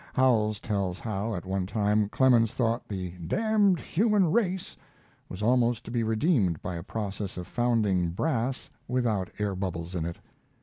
Howells 0.15 0.59
tells 0.59 0.97
how, 0.99 1.35
at 1.35 1.45
one 1.45 1.67
time, 1.67 2.09
Clemens 2.09 2.55
thought 2.55 2.87
the 2.87 3.11
"damned 3.19 3.79
human 3.79 4.31
race" 4.31 4.75
was 5.29 5.43
almost 5.43 5.83
to 5.85 5.91
be 5.91 6.01
redeemed 6.01 6.59
by 6.63 6.73
a 6.73 6.81
process 6.81 7.37
of 7.37 7.45
founding 7.45 8.09
brass 8.09 8.67
without 8.87 9.29
air 9.37 9.53
bubbles 9.53 9.93
in 9.93 10.05
it. 10.05 10.17